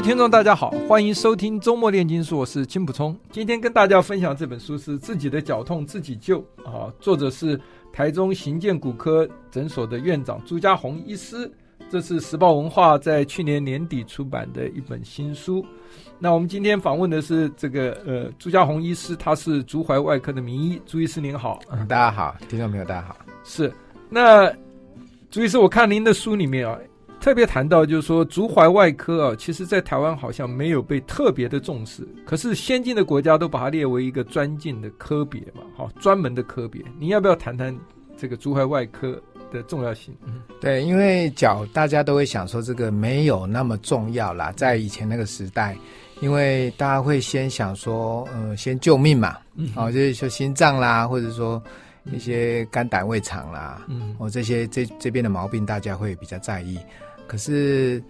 [0.00, 3.14] 位听众，大家好，欢迎收听周末炼金术，我是金溥聪。
[3.30, 7.60] 今天跟大家分享这本书是《自己的脚痛自己救》啊，作者是
[7.92, 11.52] 台中行健骨科诊所的院长朱家宏医师。
[11.90, 15.62] 这是时报文化在去年年底出版的一本新书。
[16.18, 20.80] 那我们今天访问的是这个呃朱家宏医师，他是足踝外科的名医。
[20.86, 23.16] 朱医师您好，大家好，听众朋友大家好。
[23.44, 23.70] 是，
[24.08, 24.50] 那
[25.30, 26.78] 朱医师，我看您的书里面啊。
[27.20, 36.82] 特别谈到，就是说足踝外科啊，其实在台湾好像没有被特别的重视，可是先进的国家都把它列为一个专进的科别嘛，好，专门的科别。
[36.98, 37.76] 你要不要谈谈
[38.16, 39.20] 这个足踝外科
[39.52, 40.14] 的重要性？
[40.24, 45.76] 嗯，对，因为脚大家都会想说这个没有那么重要啦，在以前那个时代，
[46.20, 51.62] 因为大家会先想说，呃，先救命嘛，嗯，哦，就是说心脏啦，或者说
[52.10, 56.78] 一些肝胆胃肠啦，嗯，哦，这些这这边的毛病大家会比较在意。
[57.30, 58.02] 可是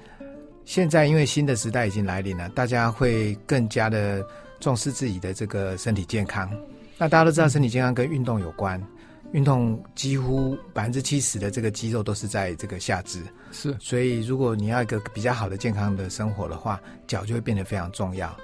[0.65, 4.27] 现在，因为新的时代已经来临了，大家会更加的
[4.61, 6.51] 重视自己的这个身体健康。
[6.97, 8.83] 那大家都知道，身体健康跟运动有关，
[9.33, 13.23] 运动几乎百分之七十的这个肌肉都是在这个下肢。
[13.53, 18.35] 是，所以如果你要一个比较好的健康的生活的话，脚就会变得非常重要。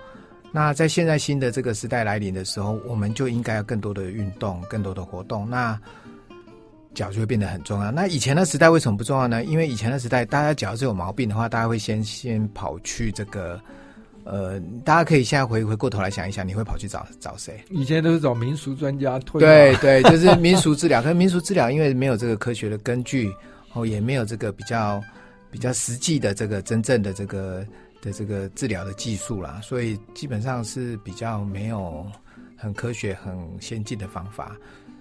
[0.52, 5.48] 那在现在新的这个时代来临的时候，我们就应该要更多的运动，更多的活动。
[5.48, 5.80] 那
[6.96, 7.92] 脚就会变得很重要。
[7.92, 9.44] 那以前的时代为什么不重要呢？
[9.44, 13.60] 因为以前的时代，大家脚是有毛病的话，大家会先先跑去这个，
[14.24, 17.62] 呃，大家可以现在回回过头来想一想，你会跑去找找谁？
[17.70, 19.38] 以前都是找民俗专家推。
[19.38, 21.02] 对对，就是民俗治疗。
[21.02, 23.30] 可是民俗治疗因为没有这个科学的根据，
[23.74, 25.02] 哦，也没有这个比较
[25.50, 27.62] 比较实际的这个真正的这个
[28.00, 32.06] 的这个治疗的技术啦，所以基本上是比较没有
[32.56, 34.56] 很科学、很先进的方法。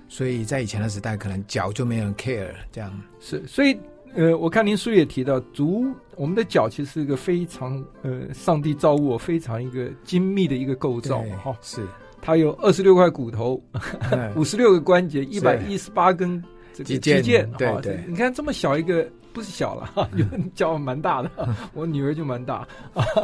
[0.07, 2.91] 所以在以前的时代，可能脚就没人 care 这样。
[3.19, 3.77] 是，所以
[4.13, 5.85] 呃，我看您书也提到，足
[6.15, 11.57] 我们的脚其实是一个非常呃，上帝造物非常一个精密的一个构造嘛，哈。
[11.61, 11.85] 是，
[12.21, 13.61] 它有二十六块骨头，
[14.35, 16.41] 五十六个关节，一百一十八根
[16.73, 17.45] 这个肌腱。
[17.57, 19.07] 对对，对，你看这么小一个。
[19.35, 21.29] 不是小了 哈，有人脚蛮大的，
[21.75, 22.65] 我女儿就蛮大，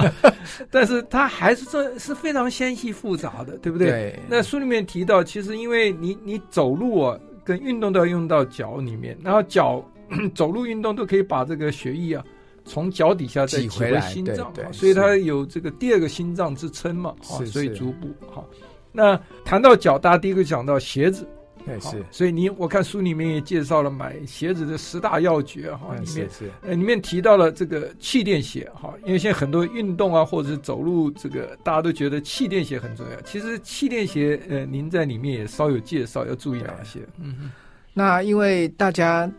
[0.70, 3.88] 但是她还是这是非常纤细复杂的，对不对？
[3.90, 4.20] 对。
[4.28, 9.82] 那书里面提到，其实因为你你走路啊，跟运动都要用到脚里面，然后脚
[10.36, 12.24] 走路运动都可以把这个血液啊
[12.66, 18.46] 从脚底下再挤回心脏，对对，所以它有这个第二个心脏之称嘛，啊，所以足部好。
[18.92, 21.26] 那谈到脚，大家第一个讲到鞋子。
[21.66, 33.22] 对，是，所以你我看书里面也介绍了买鞋子的十大要诀哈，里面是，呃，里面提到了这个气垫鞋哈，因为现在很多运动啊，或者是走路，这个大家都觉得气垫鞋很重要。
[33.22, 37.00] 其实气垫鞋，呃，您在里面也稍有介绍，要注意哪些？
[37.18, 37.52] 嗯，
[37.94, 39.32] 那因为大家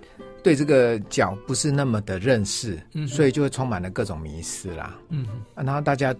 [0.42, 6.14] 对这个脚不是那么的认识，嗯，所以就会充满了各种迷失啦，嗯哼，然后大家。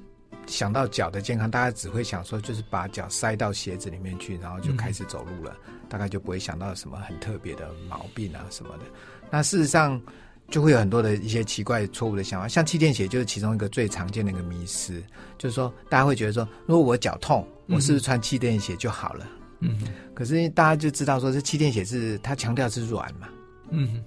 [0.49, 8.85] 想到脚的健康，大家只会想说，就是把脚塞到鞋子里面去，然后就开始走路了，嗯、大概就不会想到什么很特别的毛病啊什么的。
[9.31, 10.01] 那事实上，
[10.49, 15.03] 就会有很多的一些奇怪错误的想法，像气垫鞋就是其中一个最常见的一个迷思，
[15.37, 19.29] 就是说大家会觉得说，如果我脚痛，我是不是穿气垫鞋就好了？
[19.61, 19.79] 嗯，
[20.15, 23.29] 可是大家就知道说，这气垫鞋是它强调是软嘛，
[23.69, 24.03] 嗯，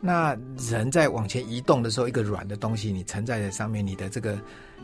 [0.00, 4.36] 那人在往前移动的时候，一个软的东西你承载在上面，你的这个。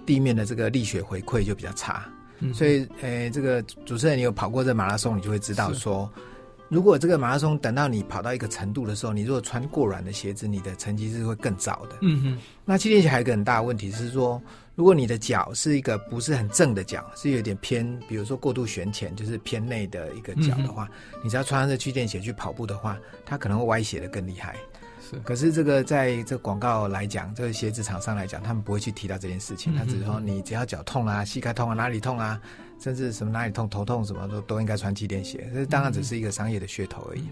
[0.07, 6.11] 地面的这个力学回馈就比较差，嗯、所以，诶，这个主持人你有跑过这马拉松，你就会知道说，
[6.69, 11.97] 如果这个马拉松等到你跑到一个程度的时候，你如果穿过软的鞋子，你的成绩是会更糟的。
[12.03, 12.39] 嗯哼。
[12.65, 14.41] 那气垫鞋还有一个很大的问题是说，
[14.75, 24.57] 如果你的脚是一个不是很正的脚，是有点偏，比如说过度旋前，就是偏内的一个脚的话，嗯、你只要穿上这气垫鞋去跑步的话，它可能会歪斜的更厉害。
[25.25, 29.75] 可是这个在这广告来讲，这个鞋子厂商来讲，他们不会去提到这件事情。
[29.77, 32.41] 他只是说，你只要脚痛啊、膝盖痛啊、哪里痛啊，
[32.79, 35.51] 甚至什么哪里痛、头痛什么都都应该穿气垫鞋。
[35.55, 37.23] 这当然只是一个商业的噱头而已。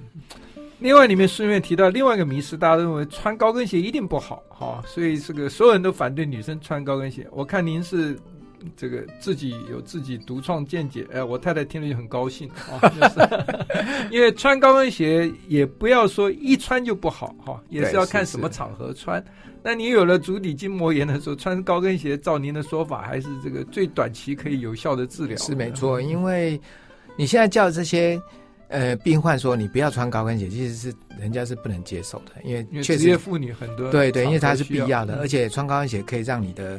[0.81, 7.27] 另外，里面顺便提到另外一个迷思，大家认为穿高跟鞋一定不好，哈，所以这个所有人都反对女生穿高跟鞋。
[7.33, 8.17] 我看您是
[8.77, 19.23] 这个自己有自己独创见解，哎，我太太听了就很高兴啊， 就是因为穿高跟鞋也不要说一穿就不好哈，也是要看什么场合穿。
[19.63, 25.37] 那你有了足底筋膜炎的时候，穿高跟鞋，照您的说法，还是这个最短期可以有效的治疗？
[25.37, 26.61] 是没错，因为
[27.17, 28.21] 你现在叫这些。
[28.71, 36.79] 呃，病患说你不要穿高跟鞋，其实是人家是不能接受的，因为确实职业妇女很多对对，因为它是必要的，嗯、而且穿高跟鞋可以让你的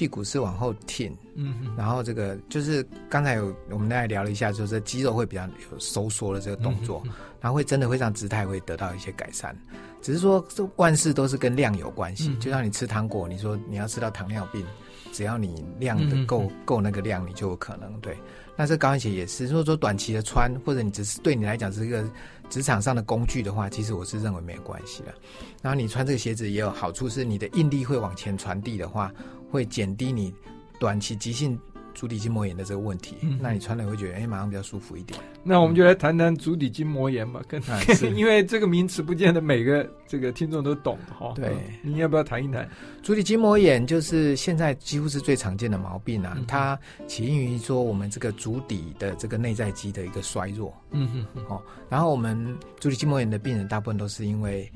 [0.00, 9.54] 屁股是往后挺，嗯哼，然后这个就是刚才有我们大家聊了一下，就是肌肉会比较有收缩的这个动作，嗯、然后会真的会让姿态会得到一些改善。
[10.00, 14.64] 只是说这万事都是跟量有关系，嗯、就像你吃糖果，你说你要吃到糖尿病，
[15.12, 18.16] 只要你量的够、嗯、够那个量，你就有可能对。
[18.56, 22.02] 那这高跟鞋也是，如果说短期的穿，或者你只是对你来讲是一个
[22.48, 25.12] 职场上的工具的话，其实我是认为没有关系的。
[25.60, 29.12] 然后你穿这个鞋子也有好处，是你的应力会往前传递的话，
[29.50, 30.32] 会减低你
[30.78, 31.58] 短期急性。
[31.92, 35.20] 足底筋膜炎的这个问题，嗯、那你穿了会觉得哎，马上比较舒服一点。
[35.42, 41.32] 那我们就来谈谈足底筋膜炎吧，跟、 嗯、 因为这个名词不见得每个这个听众都懂哈。
[41.34, 42.66] 对，你要不要谈一谈？
[43.02, 50.72] 足底筋膜炎就是现在几乎是最常见的毛病啊，嗯、它起因于说我们这个足底的这个内在肌的一个衰弱。
[50.92, 51.56] 嗯哼哼。
[51.56, 54.70] 哦，然后我们足底筋膜炎的病人大部分都是因为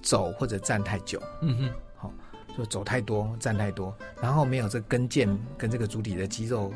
[0.00, 1.20] 走或者站太久。
[1.42, 1.70] 嗯哼。
[2.60, 6.70] 就走太多，站太多，然后没有这跟腱跟这个足底的肌肉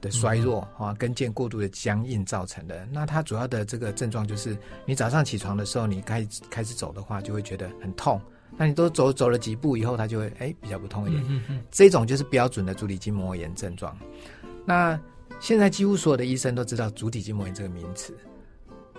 [0.00, 2.88] 的衰弱啊，跟腱过度的僵硬造成的。
[2.90, 8.18] 那它主要的这个症状就是，你早上起床的时候，你开开始走的话，就会觉得很痛。
[8.56, 11.22] 那你都走走了几步以后，它就会哎比较不痛一点。
[11.28, 11.62] 嗯嗯。
[11.70, 13.94] 这种就是标准的足底筋膜炎症状。
[14.64, 14.98] 那
[15.40, 18.16] 现在几乎所有的医生都知道足底筋膜炎这个名词。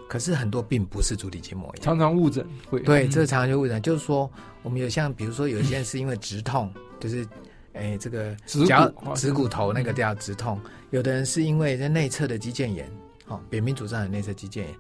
[0.09, 2.79] 可是很多病不是足底筋膜炎，常常误诊会。
[2.79, 4.29] 对，这个常常就误诊，就是说
[4.63, 7.25] 我们有像比如说有些人是因为直痛，就是
[7.73, 8.35] 哎这个
[8.67, 10.59] 脚趾骨头那个叫直痛，
[10.89, 12.91] 有的人是因为在内侧的肌腱炎，
[13.27, 14.75] 哦，扁平足上的内侧肌腱炎，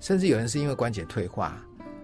[0.00, 1.58] 甚至有人是因为关节退化，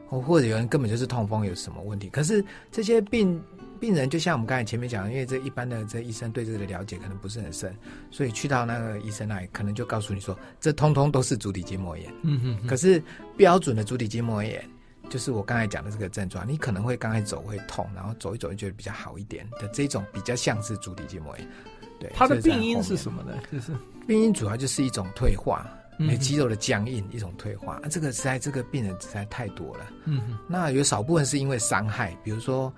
[0.09, 2.09] 或者有人根本就是痛风有什么问题。
[2.09, 2.43] 可是
[2.73, 3.41] 这些病。
[3.81, 7.75] 病人就像我们刚才前面讲的，因为这一般的这医生对这个的了解可能不是很深，
[8.11, 12.13] 所以去到那个医生那里，可能就告诉你说，这通通都是足底筋膜炎。
[12.23, 12.67] 嗯哼哼。
[12.67, 13.03] 可是
[13.39, 14.63] 标准的足底筋膜炎，
[15.09, 21.49] 就是我刚才讲的这个症状，你可能会刚开始走会痛，然后走一走就觉得比较好一点的这种，比较像是足底筋膜炎。
[21.99, 22.13] 对。
[22.15, 23.33] 它的病因是什么呢？
[23.51, 23.73] 就是
[24.07, 25.67] 病因主要就是一种退化，
[25.99, 27.81] 嗯，肌肉的僵硬，一种退化。
[27.91, 29.87] 这个实在这个病人实在太多了。
[30.05, 30.39] 嗯哼。
[30.47, 32.71] 那有少部分是因为伤害，比如说。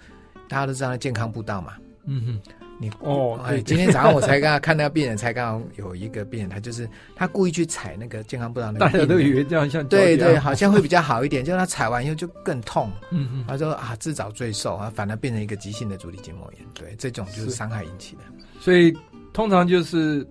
[0.53, 1.73] 大家都知道健康步道嘛，
[2.05, 18.23] 嗯哼，你哦，对，今天早上我才刚刚看那个病人，才刚刚有一个病人，他就是他故意去踩那个健康步道，那个 大家都以为这样像对对，好像会比较好一点，结果他踩完以后就更痛，嗯哼，他说啊自找罪受啊，反而变成一个急性的足底筋膜炎，对，这种就是伤害引起的，
[18.61, 18.95] 所以
[19.33, 20.27] 通常就是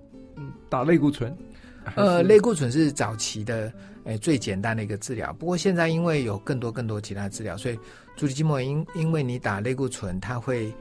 [0.69, 1.35] 打类固醇，
[1.95, 3.74] 呃，类固醇是早期的。
[4.06, 5.31] 诶，最简单的一个治疗。
[5.33, 7.77] 不过现在因为有更多更多其他的治疗，所以
[8.21, 10.71] 足底筋膜炎因因为你打类固醇，它会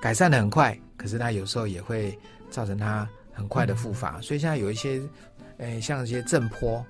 [0.00, 4.16] 改善的很快，可是它有时候也会造成它很快的复发。
[4.16, 4.98] 嗯、所以现在有一些，
[5.58, 6.82] 诶，像一些震波，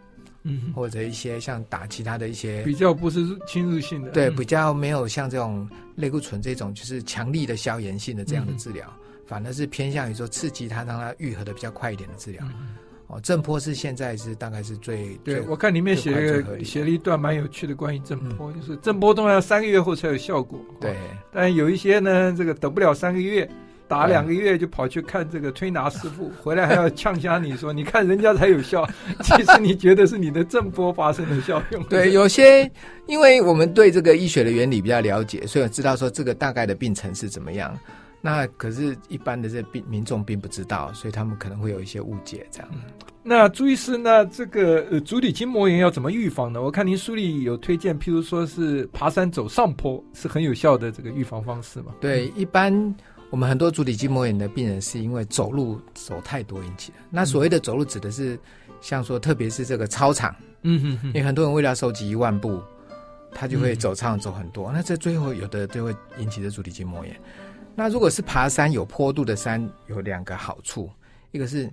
[0.45, 12.45] 嗯，或者一些像打其他的一些比较不是侵入性的，对，比较没有像这种类固醇这种就是强力的消炎性的这样的治疗，嗯、反而是偏向于说刺激它，让它愈合的比较快一点的治疗。
[12.45, 12.77] 嗯
[13.09, 20.59] 哦，震波是现在是大概是最对，我看里面写了写了一段蛮有趣的关于震波，嗯、就是震波都要三个月后才有效果。
[20.81, 20.97] 对，
[21.33, 23.49] 但有一些呢，这个等不了三个月，
[23.87, 28.85] 打两个月就跑去看这个推拿师傅，对回来还要呛瞎你说，你看人家才有效，
[29.23, 31.81] 其实你觉得是你的震波发生的效用。
[31.85, 32.69] 对，有些
[33.07, 37.73] 因为我们对这个医学的原理比较了解，所以我知道说这个大概的病程是怎么样。
[38.27, 42.45] 那可是，一般的这病民众并不知道，所以他们可能会有一些误解。
[42.51, 42.69] 这样，
[43.23, 46.61] 那朱医师，那这个呃足底筋膜炎要怎么预防呢？
[46.61, 51.95] 我看您书里有推荐，譬如说是爬山走上坡，是很有效的这个预防方式嘛？
[52.01, 52.93] 对，一般
[53.31, 56.99] 我们很多足底筋膜炎的病人是因为走路走太多引起的。
[57.11, 58.37] 那所谓的走路指的是，
[58.81, 62.61] 像说特别是这个操场，嗯哼哼，因为很多人为了收集一万步，
[63.31, 67.17] 他就会走操场走很多，嗯、那这最后有的就会引起的足底筋膜炎。
[67.77, 70.91] 那如果是爬山有坡度的山，有两个好处，
[71.31, 71.71] 一个是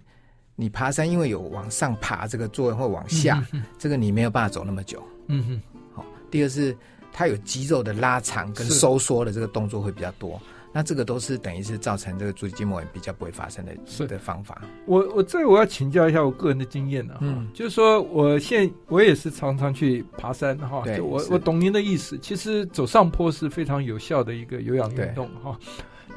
[0.55, 3.41] 你爬山，因为有往上爬这个作用，或往下，
[3.79, 5.01] 这个你没有办法走那么久。
[5.27, 5.61] 嗯哼。
[5.93, 6.75] 好，第二是
[7.13, 10.41] 它有肌肉的拉长跟收缩的这个动作会比较多，
[10.73, 14.61] 那这个都是等于是造成这个足底筋膜炎比较不会发生的是的方法。
[14.85, 25.57] 我我这我要请教一下我个人的经验呢，嗯，就是说我现我也是常常去爬山哈，对我我懂您的意思，其实走上坡是非常有效的一个有氧运动哈。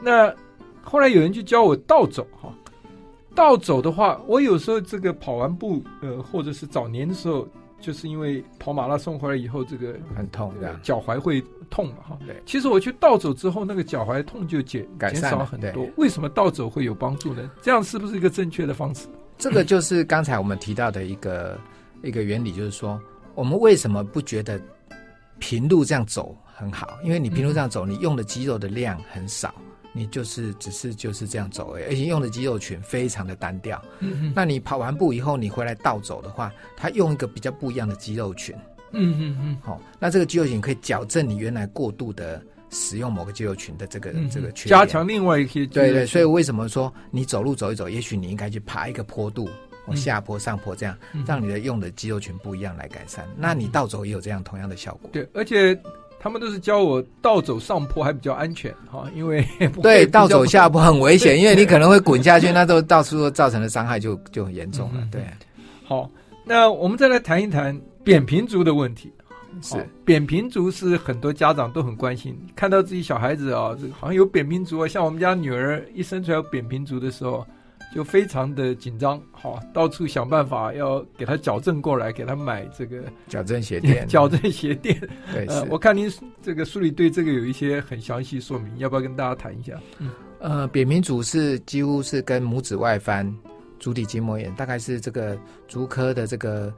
[0.03, 0.35] 那
[0.83, 2.53] 后来有人就教我倒走哈，
[3.35, 7.47] 倒走的话，我有时候这个跑完步，呃，或者是早年的时候，
[7.81, 12.19] 就是因为跑马拉松回来以后，这个很痛，对，脚踝会痛嘛，哈。
[12.27, 15.87] 对，其实我去倒走之后，那个脚踝痛就减减少很多。
[15.97, 17.51] 为什么倒走会有帮助呢？
[17.61, 19.09] 这样是不是一个正确的方式？
[19.37, 21.59] 这个就是刚才我们提到的一个
[22.03, 23.01] 一个原理，就是说，
[23.35, 24.61] 我们为什么不觉得
[25.39, 26.97] 平路这样走很好？
[27.05, 29.55] 因为你平路这样走，你用的肌肉的量很少。
[29.97, 33.83] 你就是只是就是这样走而已，而且用的肌肉群非常的单调。
[34.01, 38.55] 嗯哼，那你跑完步以后，你回来倒走的话，它用一个比较不一样的肌肉群。
[38.93, 39.57] 嗯嗯嗯。
[39.63, 45.65] 好，那这个肌肉群可以矫正你原来过度的使用某个肌肉群的这个、嗯、这个缺点，加强另外一些。
[45.65, 49.49] 对对，所以为什么说你走路走一走，也许你应该去爬一个坡度，
[49.87, 53.25] 往下坡上坡这样，嗯、让你的用的肌肉群不一样来改善。
[53.29, 55.09] 嗯、那你倒走也有这样同样的效果。
[55.11, 55.75] 对，而且。
[56.27, 59.47] 他们都是教我倒走上坡还比较安全哈，因为
[59.81, 65.07] 对倒走下坡很危险，因为你可能会滚下去，那都 到处都造成的伤害就就很严重了。
[65.13, 65.25] 对，
[65.85, 66.11] 好，
[66.45, 69.13] 那我们再来谈一谈扁平足的问题。
[69.63, 77.47] 是扁平足是很多家长都很关心，看到自己小孩子啊，这个好像有扁平足啊，像我们家女儿一生出来有扁平足的时候。
[77.97, 84.05] 就非常的紧张，好，到处想办法要给他矫正过来，给他买这个矫正鞋垫。
[84.07, 85.01] 矫正鞋垫，
[85.33, 86.13] 对，呃，我看您
[86.43, 89.81] 这个书里对这个有一些很详细说明，要不要跟大家谈一下？
[89.99, 90.11] 嗯，
[90.41, 93.35] 呃，扁平足是几乎是跟拇指外翻、
[93.81, 95.35] 足底筋膜炎，大概是这个
[95.67, 96.71] 足科的这个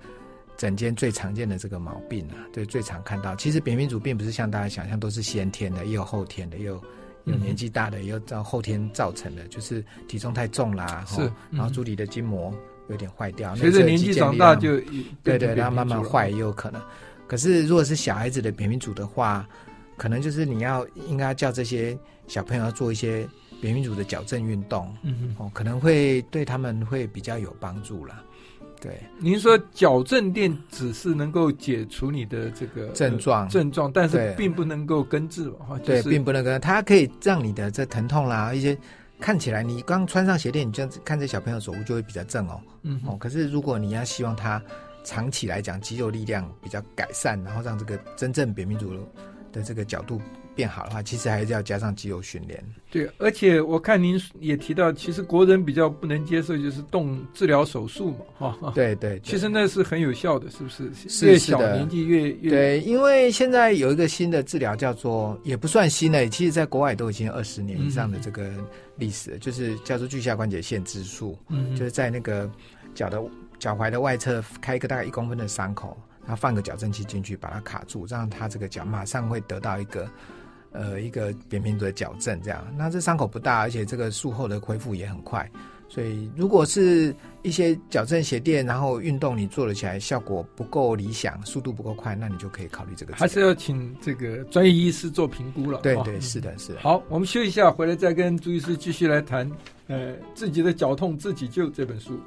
[0.57, 3.35] 整间最常见的这个毛病啊，对，最常看到。
[3.35, 6.81] 其实扁平足并不是像大家想象都是先天的，也有后天的，也有。
[7.29, 12.53] 有年纪大的，也有到后天造成的，就是体重太重啦，是，然后足底的筋膜
[12.89, 13.55] 有点坏掉。
[13.57, 14.77] 随着年纪长大就，
[15.23, 16.81] 对对，然后慢慢坏也有可能。
[17.27, 19.47] 可是如果是小孩子的扁平足的话，
[19.97, 23.29] 可能就是你要应该要叫这些小朋友要做一些
[23.61, 28.23] 扁平足的矫正运动，嗯哦，可能会对他们会比较有帮助啦。
[28.81, 35.79] 对，您说矫正垫只是能够解除你的这个症状，呃、症状，但是并不能够根治哈。
[35.85, 38.79] 对，并不能根，它可以让你的这疼痛啦，一些
[39.19, 42.61] 看起来你刚穿上鞋垫，你这样子看这小朋友走路就会比较正哦。
[42.83, 44.63] 嗯，哦，可是如果你要希望他
[45.03, 48.93] 长期来讲肌肉力量比较改善，然后让这个真正扁平足
[49.53, 50.21] 的这个角度。
[50.55, 52.61] 变好的话，其实还是要加上肌肉训练。
[52.91, 58.73] 对，而且我看您也提到，其实国人比较不能接受就是动治疗手术嘛， 哈。
[58.75, 60.91] 对对，其实那是很有效的，是不是？
[61.25, 68.51] 越小年纪越越对，因为现在有一个新的治疗叫做，也不算新的，其实在国外都已经二十年以上的这个
[68.97, 72.51] 历史，嗯、就是叫做巨下关节线植术，嗯，就是在那个
[72.97, 73.23] 脚的
[73.61, 75.97] 脚踝的外侧开一个大概一公分的伤口，
[76.29, 80.07] 然后放个矫正器进去把它卡住，让它这个脚马上会得到一个。
[80.71, 85.51] 呃，一个扁平足的矫正，这样，那这伤口不大，而且这个术后的恢复也很快，
[85.89, 93.15] 所以如果是一些矫正鞋垫，然后运动你做了起来效果不够理想，速度不够快，那你就可以考虑这个。
[93.15, 95.81] 还是要请这个专业医师做评估了。
[95.81, 96.81] 对对，是的，是的。
[96.81, 99.51] 好，我们休息一下，回来再跟朱医师继续来谈，
[99.87, 102.21] 呃，自己的脚痛自己救这本书。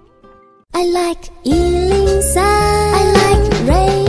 [0.71, 2.90] I like 103, I like
[3.61, 4.01] radio.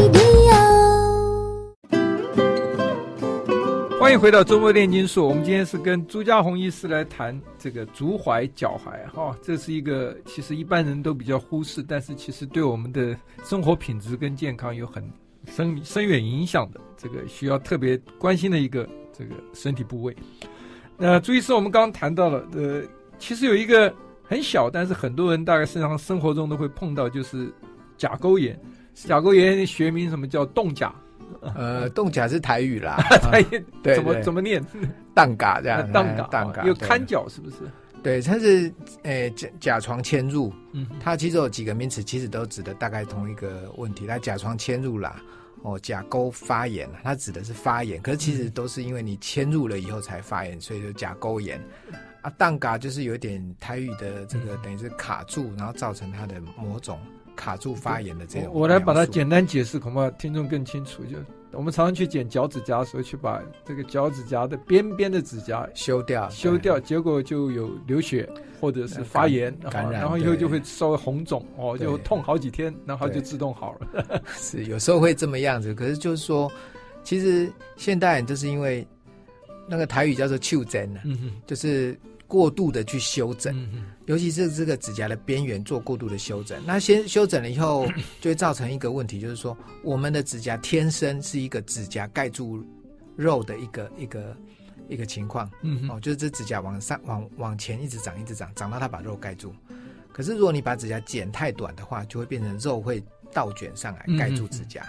[3.98, 5.26] 欢迎回到周末炼金术。
[5.26, 15.08] 我们今天是跟朱家宏医师来谈这个足踝、脚踝，哈，这是一个其实一般人都比较忽视，但是其实对我们的生活品质跟健康有很
[15.46, 20.14] 深深远影响的，这个需要特别关心的一个这个身体部位。
[20.98, 22.82] 那朱医师，我们刚刚谈到了，呃，
[23.18, 23.92] 其实有一个
[24.22, 27.50] 很小，但是很多人大概身上生活中都会碰到，就是
[27.96, 28.60] 甲沟炎。
[28.94, 30.92] 甲沟炎学名什么叫冻甲？
[31.56, 34.64] 呃，冻甲是台语啦， 台语怎么怎么念？
[35.14, 37.56] 冻甲这样， 冻甲，冻甲有看脚是不是？
[38.02, 38.72] 对，它是
[39.02, 44.06] 诶甲甲床嵌入，嗯，它其实有几个名词，其实都指的大概同一个问题。
[44.06, 45.22] 它甲床嵌入啦，
[45.62, 51.60] 哦，甲沟发炎，它指的是发炎，可是其实都是因为你嵌入了以后才发炎，所以就甲沟炎。
[52.20, 57.00] 啊，冻甲就是有点台语的这个等于是卡住，然后造成它的某种。
[57.36, 61.02] 卡住发炎的这种，我来把它简单解释，恐怕听众更清楚。
[61.04, 61.16] 就
[61.52, 68.28] 我们常常去剪脚趾甲的时候，去把这个脚趾甲的边边的指甲修掉，修掉，结果就有流血
[68.60, 74.22] 或者是发炎，感染，然后以后就会稍微红肿哦，就痛好几天，然后就自动好了。
[74.38, 76.50] 是有时候会这么样子，可是就是说，
[77.04, 78.86] 其实现代人就是因为
[79.68, 81.00] 那个台语叫做袖珍呢，
[81.46, 81.98] 就是。
[82.28, 83.54] 过度的去修整，
[84.06, 87.86] 尤其是这个指甲的边缘做过度的修整，那先修整了以后，
[88.20, 92.64] 就会造成一个问题，就是说我们的指甲天生是一个指甲盖住
[93.16, 94.36] 肉的一个一个
[94.88, 99.54] 一个情况，嗯，哦，就是这指甲往上往往前一直长一直长，长到它把肉盖住。
[100.12, 104.84] 可是如果你把指甲剪太短的话，就会变成肉会倒卷上来盖住指甲。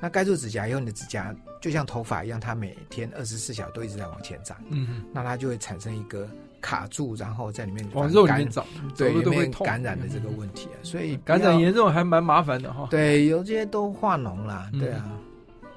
[0.00, 4.56] 那盖住指甲以后，你的指甲就像头发一样，它每天二十四小时都一直在往前长。
[4.68, 6.28] 嗯嗯，那它就会产生一个
[6.60, 8.64] 卡住，然后在里面往肉里面长，
[8.96, 10.76] 对，都会感染的这个问题啊。
[10.82, 12.88] 所以感染严重还蛮麻烦的哈。
[12.90, 14.70] 对，有些都化脓啦。
[14.78, 15.10] 对啊，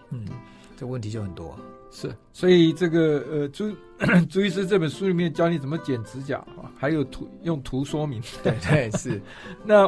[0.10, 0.26] 嗯，
[0.78, 1.56] 这问题就很多。
[1.92, 3.72] 是，所以这个呃朱
[4.28, 8.22] 朱医师这本书里面教你怎么剪指甲啊，还有图用图说明。
[8.42, 9.22] 对对是，
[9.64, 9.86] 那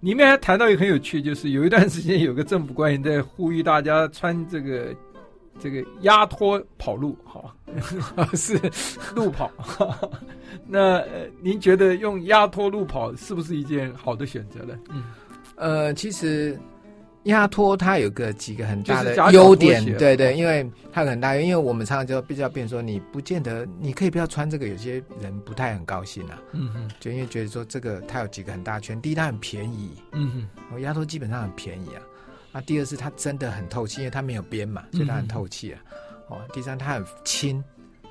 [0.00, 4.94] 里面还谈到一个很有趣，就是有一段时间有个政府官员在呼吁大家穿这个
[5.60, 7.54] 这个压脱跑路，哈，
[8.34, 8.58] 是
[9.14, 9.50] 路跑。
[10.66, 14.78] 那呃，您觉得用压脱路跑是不是一件好的选择呢？
[14.90, 15.04] 嗯，
[15.56, 16.58] 呃，其实。
[17.24, 32.02] 压脱它有个几个很大的优点，对对，因为它很大，因为我们常常就比较变说，你不见得你可以不要穿这个，有些人不太很高兴啊，嗯哼，就因为觉得说这个它有几个很大圈，第一它很便宜，嗯哼，鸭脱基本上很便宜啊，
[32.54, 35.82] 啊，第二是它真的很透气，因为它没有边嘛，所以它很透气啊，
[36.28, 37.62] 哦，第三它很轻，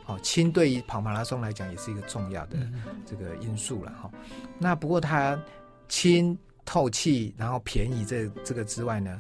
[0.05, 2.57] 哦，轻对于跑马拉松来讲也是一个重要的
[3.05, 4.11] 这个因素了哈，
[4.59, 5.35] 那不过它
[5.87, 6.37] 轻。
[6.65, 9.19] 透气，然后便宜这，这这个之外呢，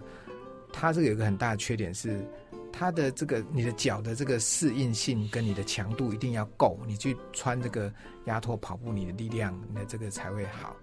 [0.71, 2.25] 它这个有一个很大的缺点是，
[2.71, 7.93] 它的这个你的脚的这个适应性跟你的强度一定要够，你去穿这个
[8.27, 10.73] 压托跑步，你的力量，你的这个才会好。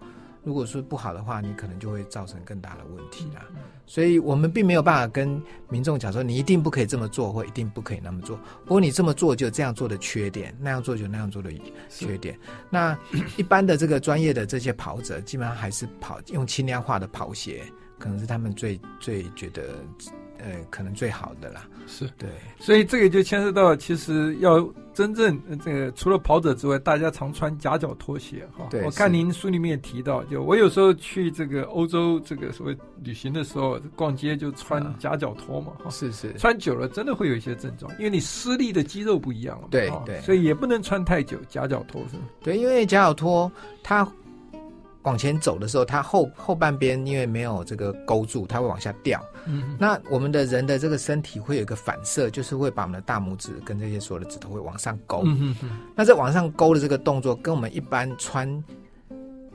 [0.42, 3.44] 如果说不好的话，你可能就会造成更大的问题啦。
[3.87, 8.38] 所以我们并没有办法跟民众讲说，你一定不可以这么做，或一定不可以那么做。
[8.64, 11.52] 不过你这么做就这样做的缺点，那样做就那样做的
[11.88, 12.38] 缺点。
[12.70, 12.97] 那
[13.37, 17.64] 一般的这个专业的这些跑者，基本上还是跑用轻量化的跑鞋，
[17.99, 19.62] 可能是他们最最觉得。
[20.42, 22.09] 呃，可能最好的啦，是。
[22.19, 28.67] 对，所以这个就牵涉到，其实要真正这个除了跑者之外，大家常穿夹脚拖鞋哈。
[28.71, 42.17] 对，我看您书里面也提到，就我有时候去这个欧洲这个所谓旅行的时候，逛街就穿夹脚拖嘛，哈，是是，穿久了真的会有一些症状，因为你施力的肌肉不一样了嘛，对对，所以也不能穿太久夹脚拖是。
[42.17, 42.23] 吗？
[42.43, 43.51] 对，因为夹脚拖
[43.83, 44.07] 它。
[45.02, 49.25] 往前走的时候，它后后半边因为没有这个勾住，它会往下掉。
[49.46, 55.25] 嗯，那我们的人的这个身体会有一个反射，就是会把我们的大拇指跟这些所有的指头会往上勾。
[55.94, 58.62] 那这往上勾的这个动作，跟我们一般穿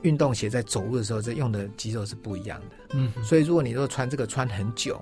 [0.02, 2.76] 运动鞋在走路的时候，这用的肌肉是不一样的。
[2.94, 5.00] 嗯，所以如果你如果穿这个穿很久，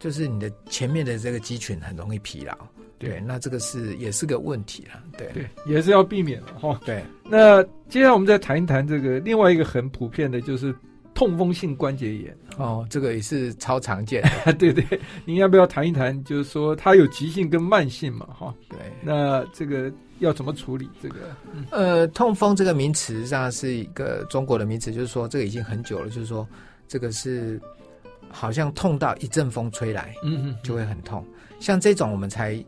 [0.00, 2.56] 就是你的前面的这个肌群很容易疲劳。
[2.98, 6.80] 对，那这个是也是个问题了，对对，也是要避免的哈。
[6.84, 10.74] 对，那接下来我们再谈一谈这个另外一个很普遍的，就是
[11.14, 12.36] 痛风性关节炎。
[12.56, 14.52] 哦，这个也是超常见的。
[14.58, 14.84] 对对，
[15.24, 16.22] 您要不要谈一谈？
[16.24, 18.26] 就是说它有急性跟慢性嘛？
[18.36, 18.78] 哈，对。
[19.00, 20.90] 那这个要怎么处理？
[21.00, 21.16] 这个，
[21.54, 26.44] 嗯、呃，痛风这个名词实际上是一个中国的名词，就是说这个已经很久了，就是说
[26.88, 27.60] 这个是
[28.28, 31.24] 好像痛到一阵风吹来，嗯哼，就会很痛。
[31.60, 32.60] 像这种我们才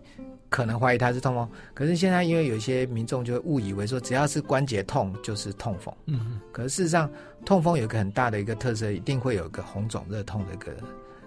[0.51, 7.09] 可能怀疑它是痛风，可是现在因为有一些民众就会误以为说只要是关节痛就是痛风，嗯哼，可是事实上
[7.47, 10.77] 痛风有一个很大的一个特色，一定会有一个红肿热痛的一个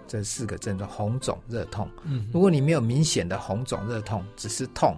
[0.08, 1.90] 这四个症状：红肿热痛。
[2.04, 4.98] 嗯，如果你没有明显的红肿热痛，只是痛，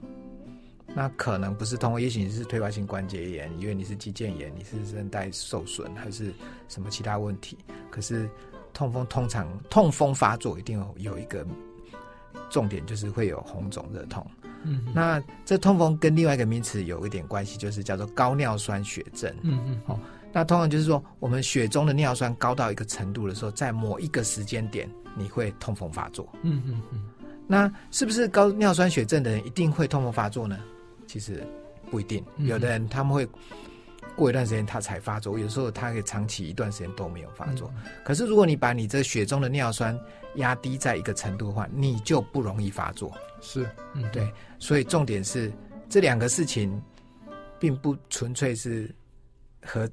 [0.95, 6.33] 那可能不是痛风，也许你是退化性关节炎，因为你是肌腱炎，你是韧带受损还是
[6.67, 7.57] 什么其他问题。
[7.91, 8.27] 可是
[8.73, 11.45] 痛风通常痛风发作一定有有一个。
[12.49, 14.25] 重点就是会有红肿热痛，
[14.63, 19.99] 嗯，那这痛风跟另外一个名词有一点关系，就是叫做高尿酸血症，嗯嗯，好，
[20.31, 27.03] 那通常就是说我们血中的尿酸高到一个程度的时候，在某一个时间点你会痛风发作，嗯嗯嗯，
[27.47, 30.59] 那是不是高尿酸血症的人一定会痛风发作呢？
[31.07, 31.43] 其实
[31.89, 33.27] 不一定，有的人他们会。
[34.15, 37.71] 过一段时间它才发作，有时候它可以长期一段时间都没有发作。
[37.75, 39.97] 嗯、可是如果你把你这血中的尿酸
[40.35, 43.11] 压低在一个程度的话，你就不容易发作。
[43.41, 44.31] 是，嗯，对。
[44.57, 45.51] 所以重点是
[45.89, 46.81] 这两个事情，
[47.59, 48.93] 并不纯粹是
[49.61, 49.89] 和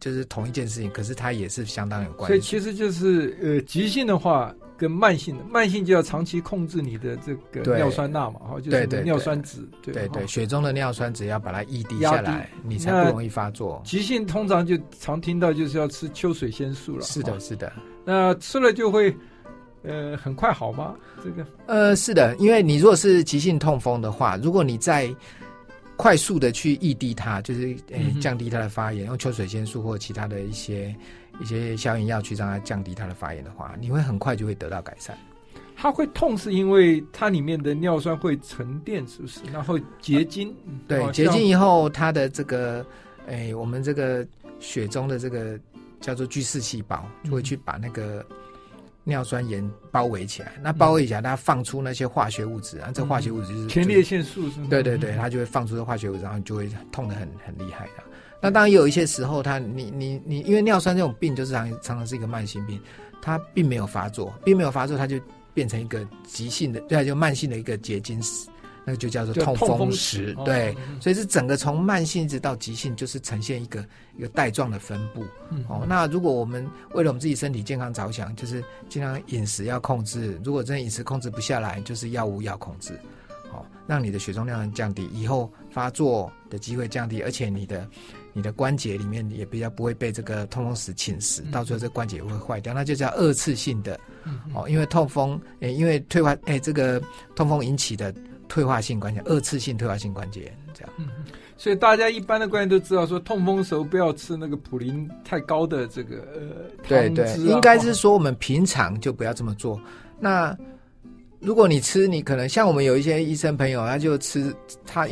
[0.00, 2.26] 就是同一件事情，可是它也是相当有关系。
[2.26, 4.54] 所以其实就是呃，急性的话。
[4.78, 13.80] 跟慢性的，慢性就要长期控制你的这个尿酸钠嘛，哈，就是尿酸值，对对对，血中的尿酸值要把它抑低下来，你才不容易发作。
[13.86, 17.72] 急性通常就常听到就是要吃秋水仙素了，是的，是的。
[18.04, 19.16] 那吃了就会
[19.82, 20.94] 呃很快好吗？
[21.24, 25.08] 这个呃是的，因为你如果是急性痛风的话，如果你在
[25.96, 30.94] 快速的去抑低它，就是呃降低它的发炎，用秋水仙素或其他的一些。
[31.38, 35.14] 一些消炎药去让它降低它的发炎的话，你会很快就会得到改善。
[35.76, 39.40] 它会痛是因为它里面的尿酸会沉淀，是不是？
[39.52, 40.56] 然后结晶，
[40.88, 42.82] 对，结晶以后它的这个，
[43.28, 44.26] 哎，我们这个
[44.60, 45.60] 血中的这个
[46.00, 48.24] 叫做巨噬细胞，就会去把那个
[49.08, 50.52] 尿酸盐包围起来。
[50.60, 54.66] 那包围起来，它放出那些化学物质，啊，这化学物质就是前列腺素，是吗？
[54.68, 58.02] 对对对，它就会放出这化学物质，然后就会痛得很很厉害的。
[58.42, 62.80] 那当然也有一些时候，它你你你，因为尿酸这种病就是常常常是一个慢性病，
[63.22, 65.18] 它并没有发作，并没有发作，它就
[65.54, 68.48] 变成一个急性的，对，就慢性的一个结晶史，
[68.86, 70.34] 那个就叫做痛风石。
[70.44, 73.84] 对，所以是整个从慢性一直到急性，就是呈现一个
[74.16, 75.22] 一个带状的分布。
[75.50, 82.98] 嗯、哦，那如果我们为了我们自己身体健康着想，就是尽量饮食要控制，如果真的饮食控制不下来，就是药物要控制。
[83.50, 87.86] 好、哦，让你的血中量能降低，以后发作的机会降低，而且你的。
[88.32, 93.98] 你的关节里面也比较不会被这个痛风石侵蚀，到最后这个关节也会坏掉，那就叫二次性的
[94.52, 97.02] 哦，因为痛风，诶、欸，因为退化，诶、欸，这个
[97.34, 98.14] 痛风引起的
[98.48, 100.92] 退化性关节，二次性退化性关节炎这样。
[100.98, 101.08] 嗯，
[101.56, 109.80] 所以大家一般的观念都知道，说痛风时候不要吃那个普林太高的这个呃、啊、对对，应该是说我们平常就不要这么做。
[110.18, 110.56] 那
[111.40, 114.54] 如果你吃，你可能像我们有一些医生朋友，他就吃
[114.86, 115.06] 他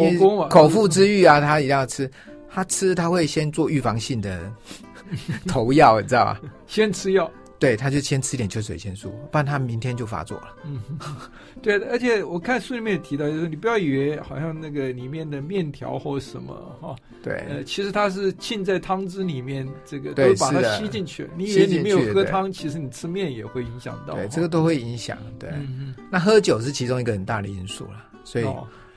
[0.48, 2.10] 口腹之欲啊，他一定要吃。
[2.48, 4.40] 他吃，他会先做预防性的
[5.46, 6.40] 投药，你知道吧？
[6.66, 7.30] 先吃药，
[7.64, 10.56] 对，他就先吃点秋水仙素，不然他明天就发作了。
[10.64, 10.82] 嗯，
[11.62, 21.28] 对，而且我看书里面也提到，就是你不要以为好像那个里面的面条或什么哈，对，呃，其实它是浸在汤汁里面，这个都把它吸进去。
[21.36, 24.14] 你以为你没有喝汤，其实你吃面也会影响到。
[24.14, 25.16] 对，这个都会影响。
[25.38, 25.50] 对，
[26.10, 28.46] 那喝酒是其中一个很大的因素了，所以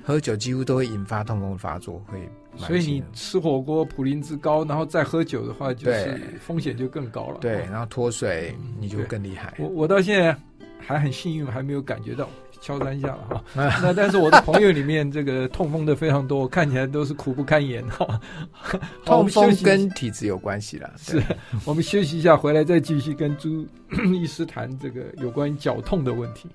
[0.04, 2.20] 喝酒几乎都会引发痛风发作，会。
[2.58, 7.38] 所以你吃火锅普林质高，然后再喝酒的话，就是风险就更高了。
[7.40, 9.54] 对，然后脱水你就更厉害。
[9.58, 10.36] 我我到现在
[10.80, 12.30] 还很幸运，还没有感觉到
[12.62, 13.44] 敲三下了哈。
[13.82, 18.20] 那但是我的朋友里面这个痛风的非常多，看起来都是苦不堪言哈。
[19.06, 20.92] 痛风跟体质有关系了。
[20.98, 21.22] 是，
[21.66, 23.68] 我们休息一下，回来再继续跟朱
[24.14, 26.50] 医师谈这个有关于脚痛的问题。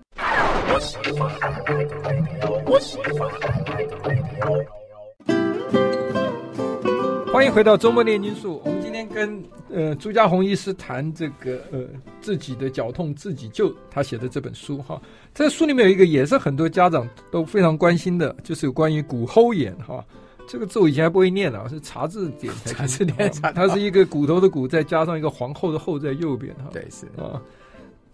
[7.42, 8.62] 欢，迎回到周末炼金术。
[8.64, 11.80] 我们今天跟呃朱家红医师谈这个呃
[12.20, 15.02] 自己的脚痛自己救，他写的这本书哈。
[15.34, 20.04] 这书里面有一个也是很多家长都非常关心的，就是有关于骨后炎哈。
[20.46, 23.32] 这个字我以前还不会念呢，是查字典才 查字典。
[23.52, 26.70] 它是一个骨头的骨，再加上一个皇后的后在右边哈。
[26.72, 27.42] 对，是啊。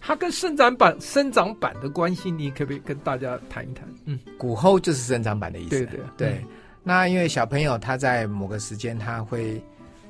[0.00, 3.86] 它跟生长板生长板的关系，你可不可以跟大家谈一谈？
[4.06, 5.68] 嗯，骨后就是生长板的意思。
[5.68, 6.28] 对对对。
[6.30, 6.44] 嗯
[6.88, 9.62] 那因为小朋友他在某个时间他会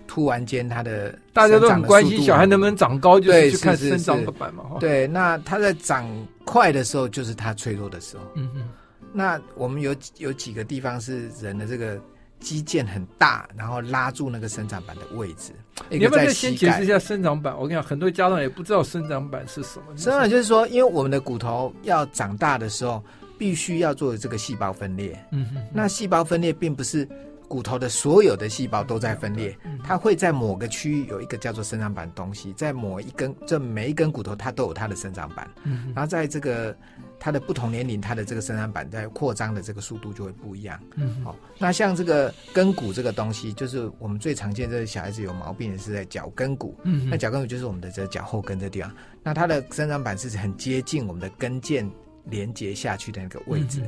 [0.06, 4.62] 突然间他的大家都很关心小孩能不能长高，就是去看生长板嘛。
[4.78, 6.08] 对，那他在长
[6.44, 8.22] 快的时候就是他脆弱的时候。
[8.36, 8.68] 嗯嗯。
[9.12, 12.00] 那我们有有几个地方是人的这个
[12.38, 15.50] 肌腱很大，然后拉住那个生长板的位置。
[15.90, 17.52] 你要不要先解释一下生长板？
[17.58, 19.96] 我跟你讲，很多家长也不知道生长板是什么。
[19.96, 23.02] 生长板就是说，因为我们的骨头要长大的时候。
[23.38, 27.08] 必须要做这个细胞分裂，嗯哼，那细胞分裂并不是
[27.46, 36.76] 骨头的所有的细胞都在分裂，它会在某个区域有一个叫做生长板的东西，在某一根，这每一根骨头它都有它的生长板，嗯，然后在这个
[37.18, 51.88] 它的不同年龄，它的这个生长板在扩张的这个速度就会不一样，嗯，好，那像这个根骨这个东西，就是我们最常见的小孩子有毛病的是在脚跟骨，嗯，那脚跟骨就是我们的这脚后跟这地方，那它的生长板是很接近我们的跟腱。
[52.30, 53.82] 连接下去的那个位置，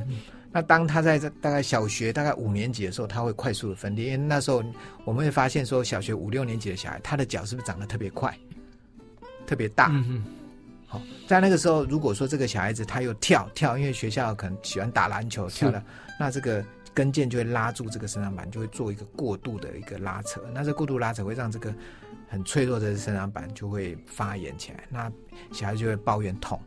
[0.51, 4.63] 那当他在这大概小学大概五年级的时候，他会快速的分裂，因为那时候
[5.05, 8.37] 我们会发现说，小学五六年级的小孩，他的脚是不是长得特别快，
[9.47, 9.91] 特别大？
[10.87, 15.81] 好，在那个时候，如果说这个小孩子他又跳跳，因为学校可能喜欢打篮球跳的，
[16.19, 21.73] 那这个跟腱就会拉住这个生长板，就会做一个过度的一个拉扯，那这过度拉扯会让这个。
[22.31, 25.11] 很脆弱的生长板就会发炎起来，那
[25.51, 26.57] 小孩就会抱怨痛。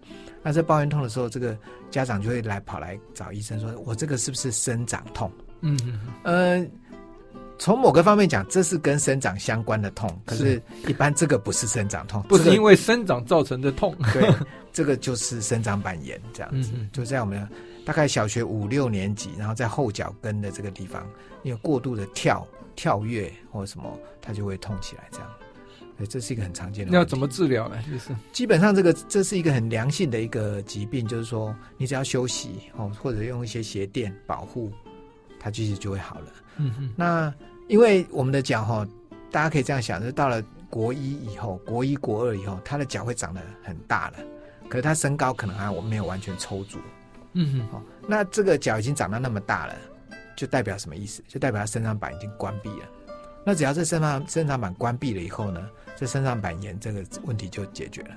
[0.43, 1.57] 那在抱怨痛的时候，这个
[1.91, 6.71] 家长就会来跑来找医生说：“我这个是不是生长痛？”嗯嗯呃，
[7.59, 13.97] 从某个方面讲，这是跟生长相关的痛，可是一般这个不是生长痛，不是因为生长造成的痛。
[14.13, 14.31] 对，
[14.71, 16.73] 这个就是生长板炎这样子。
[16.75, 17.49] 嗯、就在我们
[17.87, 21.09] 大概小学五六年级，然后在后脚跟的这个地方，
[21.43, 22.47] 因为过度的跳
[22.77, 25.31] 跳跃或者什么，它就会痛起来这样。
[25.97, 26.91] 对，这是一个很常见的。
[26.91, 27.77] 那要怎么治疗呢？
[27.91, 34.73] 就是基本上这个这是一个很良性的一个疾病，就是说你只要休息哦，或者用一些鞋垫保护，
[35.39, 36.27] 它其实就会好了。
[36.57, 36.91] 嗯哼。
[36.97, 37.33] 那
[37.69, 38.87] 因为我们的脚哈，
[39.31, 44.19] 大家可以这样想，就是到了国一以后，国一国二以后，他的脚会长得很大了，
[44.69, 46.79] 可是他身高可能还没有完全抽足。
[47.35, 47.77] 嗯哼。
[47.79, 49.77] 哦，那这个脚已经长到那么大了，
[50.37, 51.23] 就代表什么意思？
[51.29, 52.89] 就代表他生长板已经关闭了。
[53.47, 58.17] 那只要这生长生长板关闭了以后呢，这身上板炎这个问题就解决了。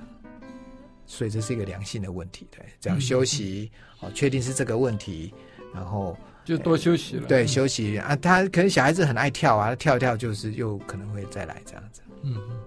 [1.06, 5.32] 所以这是一个良性的问题，对，只要休息，哦、嗯，确定是这个问题，
[5.74, 7.26] 然后就多休息了。
[7.26, 12.02] 对，休息啊，他可能小孩子很爱跳啊，跳一跳就是又可能会再来这样子。
[12.22, 12.60] 嗯嗯，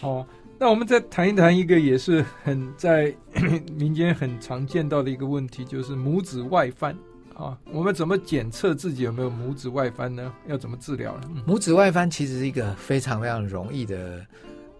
[0.00, 0.26] 好。
[0.60, 3.14] 那我们再谈一谈一个也是很在
[3.76, 6.98] 民间很常见到的一个问题，就是拇指外翻
[7.38, 7.56] 啊。
[7.72, 10.30] 我们怎么检测自己有没有拇指外翻呢？
[10.46, 11.22] 要怎么治疗呢？
[11.28, 14.20] 嗯、拇指外翻其实是一个非常非常容易的，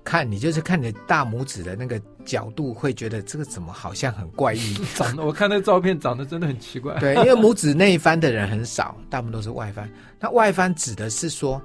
[0.05, 4.75] 看你就是看你的大拇指的那个角度，会觉得这个怎么好像很怪异。
[4.95, 6.99] 长得我看那个照片长得真的很奇怪。
[6.99, 9.91] 对，因为拇指内翻的人很少，大部分都是外翻。
[10.21, 11.63] 那外翻指的是说。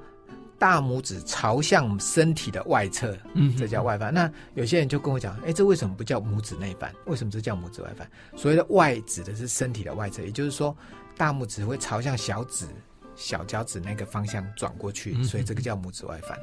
[0.64, 4.14] 大拇指朝向身体的外侧，嗯，这叫外翻。
[4.14, 6.90] 那有些人就跟我讲，哎，这为什么不叫拇指内翻？
[7.06, 8.10] 为什么这叫拇指外翻？
[8.38, 10.74] 所谓的外指的是身体的外侧，也就是说，
[11.18, 12.66] 大拇指会朝向小指、
[13.14, 16.40] 小脚趾那个方向转过去，所以这个叫拇指外翻。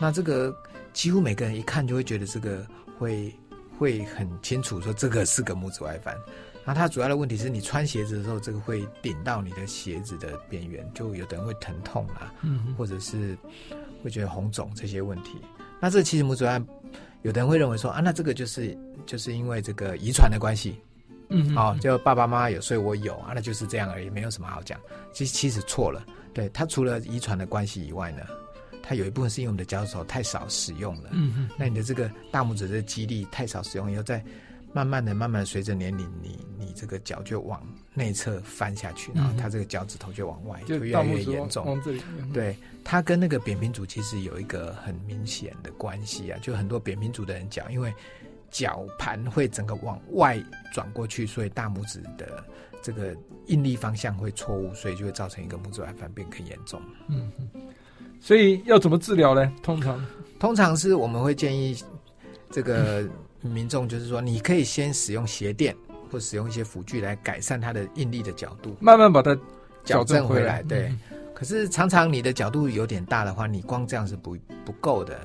[0.00, 0.52] 那这个
[0.92, 2.66] 几乎每个人一看就会觉得这个
[2.98, 3.32] 会
[3.78, 6.12] 会很清楚，说这个是个拇指外翻。
[6.64, 13.36] 那它主要的问题是你穿鞋子的时候，这个会顶到你的鞋子的边缘，就有的人会疼痛啦，嗯，或者是
[14.04, 15.40] 会觉得红肿这些问题。
[15.80, 16.64] 那这其实拇指按，
[17.22, 20.78] 有的人会认为说啊，那这个就是就是因为这个遗传的关系，
[21.30, 24.78] 嗯，哦，就爸爸妈妈有，所以我有啊，那就是这样而已，没有什么好讲。
[25.12, 28.22] 其实其实错了，对，它除了遗传的关系以外呢，
[28.82, 34.22] 它有一部分是因为我们的脚趾头太少使用了，嗯嗯，那你的这个大拇指的肌力太少使用以后在。
[34.72, 37.60] 慢慢的，慢慢的，随着年龄，你你这个脚就往
[37.92, 41.80] 内侧翻下去，然后它这个脚趾头就往外，就越来越严重。
[42.32, 47.92] 对，它跟那个扁平足其实有一个很明显的关系啊，就很多扁平足的人脚，因为
[48.48, 50.40] 脚盘会整个往外
[50.72, 52.44] 转过去，所以大拇指的
[52.80, 56.80] 这个应力方向会错误，所以就会造成一个拇指外翻变更严重。
[57.08, 57.32] 嗯，
[58.20, 59.52] 所以要怎么治疗呢？
[59.64, 60.06] 通常，
[60.38, 61.76] 通常是我们会建议
[62.52, 63.04] 这个。
[63.42, 65.74] 嗯民众就是说，你可以先使用鞋垫
[66.10, 69.38] 或使用一些辅具来改善它的应力的角度，慢慢把它
[69.84, 70.62] 矫正回来。
[70.62, 71.00] 对，嗯、
[71.34, 75.18] 可是常常你的角度有点大的话，你光这样是不不够的。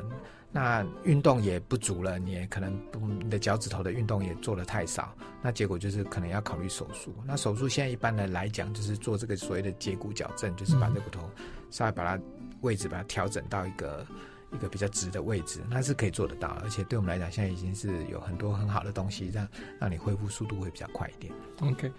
[0.52, 7.14] 那运动也不足了，你也可能不你的脚趾头的运动也做的太少，那结果就是可能要考虑手术。
[7.26, 11.30] 那手术现在一般的来讲，就是做这个所谓的截骨矫正，就是把这骨头
[11.70, 12.24] 稍微把它
[12.62, 14.08] 位置把它调整到一个。
[14.56, 19.48] 一个比较直的位置，那是可以做得到，而且对我们来讲，现在已经是有很多很好的东西，让
[19.80, 21.32] 让你恢复速度会比较快一点。
[21.60, 21.92] OK，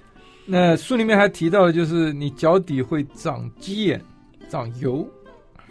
[0.46, 4.02] 那书里面还提到的就是你脚底会长鸡眼、
[4.48, 5.06] 长油，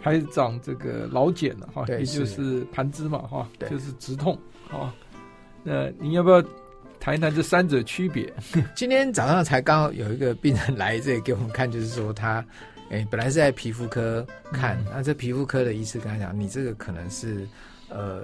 [0.00, 4.38] 还是长这个老茧的哈，也就是盘枝嘛哈，就是直痛
[4.70, 4.94] 啊。
[5.64, 6.42] 那你要不要
[7.00, 8.32] 谈一谈这三者区别？
[8.76, 12.44] 今天早上才刚好有一个病人来这里给我们看，就是说他。
[12.88, 17.46] 哎、欸，本来是在皮肤科看，那、嗯啊、这皮肤科的医师跟他讲，你这个可能是，
[17.88, 18.22] 呃，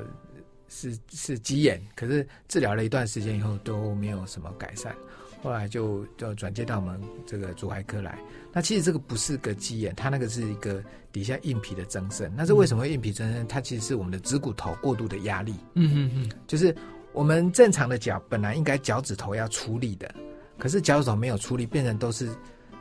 [0.68, 4.94] 是是鸡眼，可是治疗了一段时间以后都没有什么改善，
[5.42, 8.16] 后来就就转接到我们这个足踝科来。
[8.53, 12.31] 那其实这个不是个鸡眼，它那个是一个底下硬皮的增生。
[12.37, 13.44] 那是为什么会硬皮增生？
[13.48, 15.55] 它其实是我们的指骨头过度的压力。
[15.75, 16.72] 嗯嗯嗯，就是
[17.12, 20.14] 我们正常的脚本来应该脚趾头要出力的，
[20.57, 22.29] 可是脚趾头没有出力，变成都是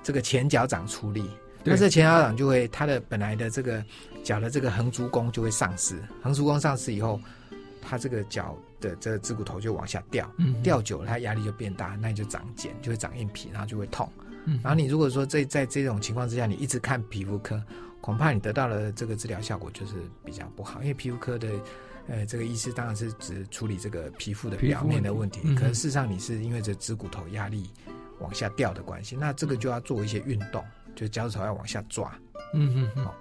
[0.04, 1.28] 这个前脚掌出力。
[1.64, 3.84] 那这前脚掌就会，它的本来的这个
[4.24, 7.20] 脚的这个横足弓就会丧失，横足弓丧失以后，
[7.82, 10.30] 它这个脚的这个指骨头就往下掉，
[10.64, 14.10] 掉久了它压力就变大，那你就长茧，就会长硬皮，然后就会痛。
[14.64, 17.62] 然后你如果说在在这种情况之下，你一直看皮肤科，
[18.02, 19.94] 恐怕你得到的这个治疗效果就是
[20.26, 21.48] 比较不好，因为皮肤科的
[22.08, 27.70] 呃这个医师当然是只处理这个皮肤的表面的问题，可是事实上你是因为这指骨头压力
[28.20, 30.66] 往下掉的关系，那这个就要做一些运动。
[30.96, 32.12] 就脚趾头要往下抓，
[32.54, 33.14] 嗯嗯嗯，好，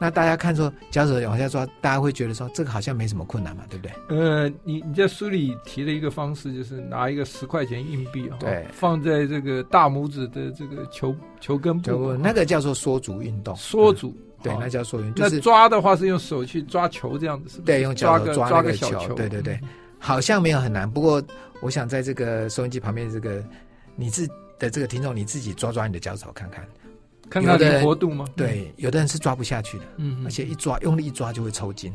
[0.00, 3.92] 那大家看说脚趾头往下抓，大家会觉得说这个好像没什么困难嘛，对不对？
[4.08, 15.28] 呃，你你在书里提了一个方式，就是拿一个十块钱硬币，对，放在这个大拇指的这个球球根部，那个叫做缩足运动，缩足，对，那叫缩运动。
[15.28, 17.66] 那抓的话是用手去抓球这样子，是不是？
[17.66, 19.58] 对，用脚抓抓个小球，对对对，
[19.98, 20.90] 好像没有很难。
[20.90, 21.22] 不过
[21.62, 23.42] 我想在这个收音机旁边这个
[23.96, 24.26] 你自
[24.58, 26.66] 的这个听众，你自己抓抓你的脚趾头看看
[27.42, 27.44] 看。
[27.44, 28.24] 看它的活动吗？
[28.36, 31.92] 对，有的人是抓不下去的，嗯，而且一抓用力一抓就会抽筋，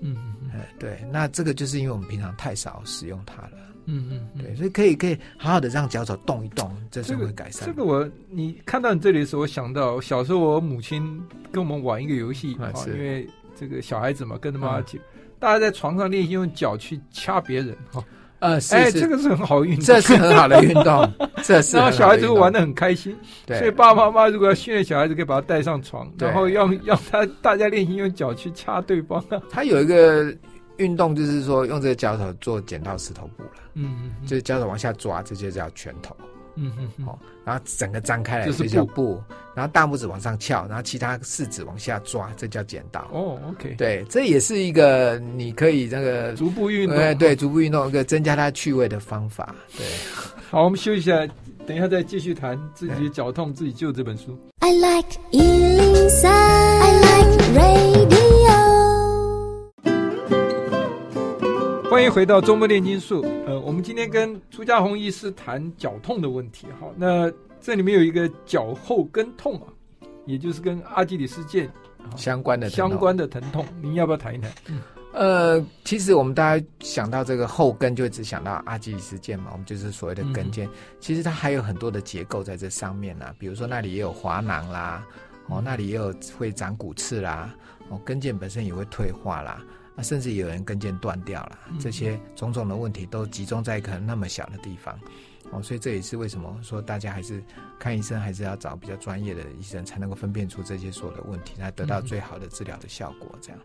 [0.00, 3.50] 嗯嗯，对，那这个就是因为我们平常太少使用它了，
[3.84, 7.66] 嗯嗯，对，所以可以可以好好的让脚趾动一动，这是会改善。
[7.66, 11.22] 这个我你看到你这里的时候，我想到小时候我母亲
[11.52, 14.98] 跟我们玩一个游戏啊，因为这个小孩子嘛，跟他妈妈去，
[15.38, 18.02] 大家在床上练习用脚去掐别人哈。
[18.40, 21.76] 呃，是哎，这个是很好运动，这是很好的运动， 这是。
[21.76, 23.58] 然后小孩子会玩的很开心，对。
[23.58, 29.24] 所以爸爸妈妈如果要训练小孩子，可以把他带上床，然后要让他大家练习用脚去掐对方。
[29.50, 30.32] 他有一个
[30.76, 36.16] 运动，就是说用这个脚头做剪刀石头布了，嗯，就是脚头往下抓，这就叫拳头。
[36.58, 39.22] 嗯嗯嗯，好，然后整个张开来这叫布，
[39.54, 43.00] 然后大拇指往上翘，然后其他四指往下抓，这叫剪刀。
[43.12, 49.54] 哦，OK，对，这也是一个你可以那个逐步运动，对对，逐步运动一个增加它趣味的方法。
[49.76, 49.86] 对，
[50.50, 51.26] 好，我们休息一下，
[51.66, 54.38] 等一下再继续谈自己脚痛自己救这本书。
[54.60, 58.27] I like 103, I like radio.
[61.98, 63.26] 欢迎回到周末炼金术。
[63.44, 66.68] 呃，我们今天跟朱家红医师谈脚痛的问题。
[66.78, 67.28] 好，那
[67.60, 69.66] 这里面有一个脚后跟痛啊，
[70.24, 71.68] 也就是跟阿基里斯腱
[72.14, 74.48] 相关的相关的疼痛，您要不要谈一谈？
[74.68, 74.78] 嗯，
[75.12, 80.66] 呃，其实我们大家想到这个后跟，就只想到阿基里斯腱嘛，我们就是所谓的跟腱。
[80.66, 85.04] 嗯、其实它还有很多的结构在这上面呢、啊，比如说那里也有滑囊啦，
[85.48, 87.52] 哦，那里也有会长骨刺啦，
[87.88, 89.60] 哦，跟腱本身也会退化啦。
[89.98, 94.96] 那甚至有人跟腱断掉了，这些种种的问题都集中在可能那么小的地方，
[95.50, 97.42] 哦，所以这也是为什么说大家还是
[97.80, 103.28] 看医生还是要找比较专业的医生，才能够分辨出这些所有的问题，来得到最好的治疗的效果。
[103.40, 103.58] 这样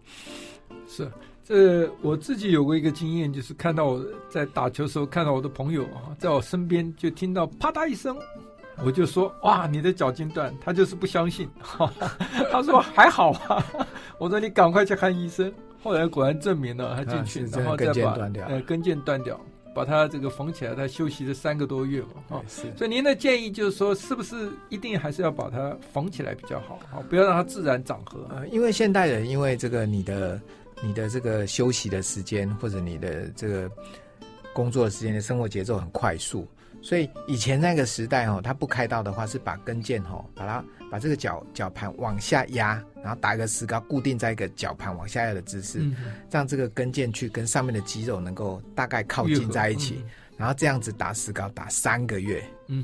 [0.88, 1.08] 是
[1.44, 8.18] 这我自己有过一个经验，就是看到我在打球的时候，看到我的朋友啊，在我身边就听到啪嗒一声，
[8.84, 11.48] 我就说哇，你的脚筋断，他就是不相信，
[12.52, 13.64] 他说还好啊，
[14.18, 15.54] 我说你赶快去看医生。
[15.84, 18.14] 后来果然证明了，他进去，然后再把
[18.48, 19.40] 呃跟腱断掉，
[19.76, 22.44] 把他这个缝起来，他休息了三个多月嘛，哈。
[22.48, 22.62] 是。
[22.78, 26.80] 所以您的建议就是说，是不是一定还是要把它缝起来比较好？
[26.90, 28.26] 好，不要让它自然长合。
[28.30, 30.40] 呃，因为现代人因为这个你的
[30.82, 33.70] 你的这个休息的时间或者你的这个
[34.54, 36.48] 工作的时间的生活节奏很快速，
[36.84, 40.64] 所以以前那个时代哦，他不开刀的话是把跟腱哦把它。
[40.92, 45.96] 把这个脚脚盘往下压，然后打一个石膏，固定在一个脚盘往下压的姿势，嗯、
[46.30, 52.44] 让这个跟腱去跟上面的肌肉能够大概靠近在一起，嗯、然后这样子打石膏打三个月。
[52.68, 52.84] 嗯，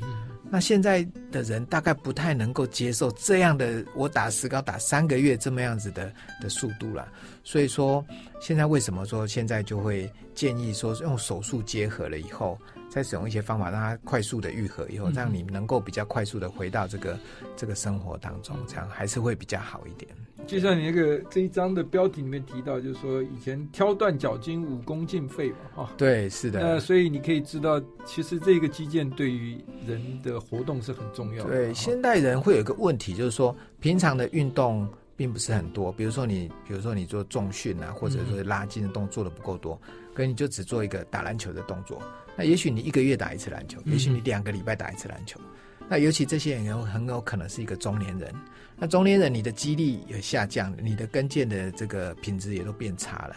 [0.50, 7.06] 那现在的人大概不太能够接受这样的，我打石膏打三个月这么样子的的速度了。
[7.44, 8.04] 所以说，
[8.40, 12.58] 现在为什么说现在就会建议说用手术结合了以后。
[12.90, 17.18] 再使用一些方法，让它快速的愈合以后，让你能够比较快速的回到这个
[17.56, 20.10] 这个生活当中，这样还是会比较好一点。
[20.46, 25.92] 就像你那个这一章的标题里面提到，就是说以前挑断脚筋武功尽废嘛，哈。
[25.96, 26.60] 对，是的。
[26.60, 31.50] 那所以你可以知道，其实这个肌腱对于人的活动是很重要的。
[31.50, 39.80] 对，现代人会有一个问题，就是说平常的运动并不是很多，比如说你，比如说你做重训啊，或者说拉筋的动作做的不够多，
[40.14, 42.02] 可你就只做一个打篮球的动作。
[42.40, 45.38] 那也许你一个月打一次篮球，也许你两个礼拜打一次篮球。
[45.80, 48.34] 嗯、那尤其这些人有很有可能是一个中年人。
[48.78, 53.36] 那中年人，你的肌力也下降，你的跟腱的这个品质也都变差了。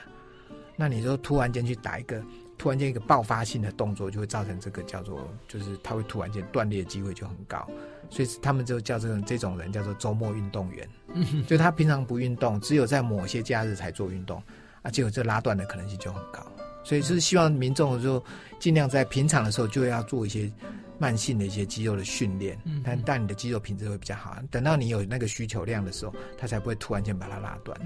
[0.77, 2.23] 那你说突然间去打一个，
[2.57, 7.69] 突然间一个爆发性的动作，就会造成这个叫做，就是他会突然间断裂的机会就很高。
[8.09, 10.89] 所以他们就叫这种这种人叫做周末运动员。
[11.13, 14.41] 嗯，就他平常不运动，只有在某些假日才做运动，
[14.81, 16.49] 啊，结果这拉断的可能性就很高。
[16.83, 18.23] 所以是希望民众就
[18.59, 20.51] 尽量在平常的时候就要做一些
[20.99, 24.37] 慢性的一些肌肉的训练，但但你的肌肉品质会比较好。
[24.51, 27.77] 等到你有那个需求量的时候，它才不会突然间把它拉断。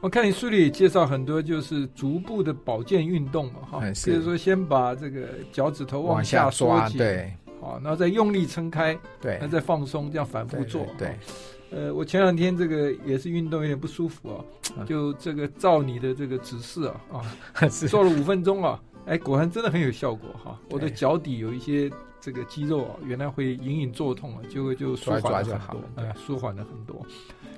[0.00, 11.16] 我看你书里介绍很多就是逐步的保健运动嘛，哈，比如说先把这个脚趾头往下抓，对，好，然后再用力撑开，对，再放松，这样反复做，对。
[11.70, 14.44] 呃，我前两天这个也是运动有点不舒服
[14.76, 20.58] 啊，就这个照你的这个指示啊啊， 做了五分钟啊，哎，果然真的很有效果哈。
[20.70, 27.04] 我的脚底有一些这个肌肉啊，原来会隐隐作痛啊，结果就舒缓了很多，哎，舒缓了很多。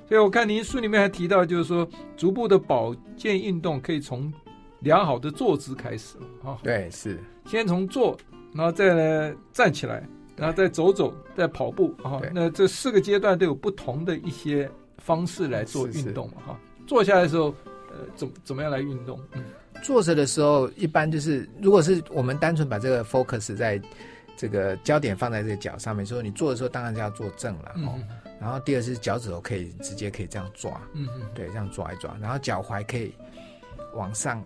[0.07, 4.33] 所以我看您书里面还提到，就是说足部的保健运动可以从
[4.79, 6.57] 良好的坐姿开始啊。
[6.63, 8.17] 对，是先从坐，
[8.53, 10.03] 然后再来站起来。
[10.39, 16.59] 然后再走走，再跑步啊，那这四个阶段都有不同的一些方式来做运动嘛哈。
[16.87, 17.53] 坐下来的时候，
[17.91, 19.19] 呃，怎怎么样来运动？
[19.33, 19.43] 嗯，
[19.83, 23.81] 坐着的时候，一般就是如果是我们单纯把这个 focus 在
[24.37, 27.93] 这个焦点放在这个脚上面，所以你坐的时候当然就要坐正了哦。
[27.97, 28.07] 嗯、
[28.39, 33.13] 然后第二是脚趾头可以直接可以这样抓，嗯嗯，对，这样抓一抓，然后脚踝可以
[33.93, 34.41] 往上。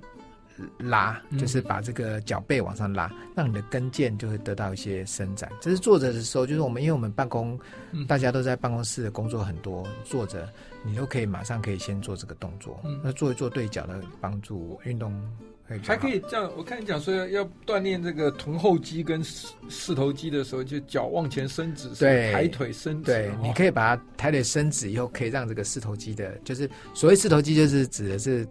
[0.78, 5.52] 拉就是把这个脚背往上拉，让你的跟腱就会得到一些伸展。
[5.62, 7.60] 这是坐着的时候，就是我们因为我们办公，
[8.08, 10.48] 大家都在办公室的工作很多，坐着
[10.86, 12.80] 你都可以马上可以先做这个动作。
[13.04, 15.14] 那做一做对脚的帮助，运动
[15.82, 23.06] 还可以这样，我看你讲说要要锻炼这个臀后肌跟四四头肌的时候，就脚往前伸直，对，抬腿伸直。
[23.06, 28.46] 对，你可以把它抬腿伸直以后，可以让这个四头肌的，就是所谓四头肌，就是指的是